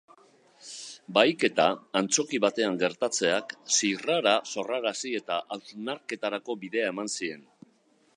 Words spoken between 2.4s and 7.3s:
batean gertatzeak zirrara sorrarazi eta hausnarketarako bidea eman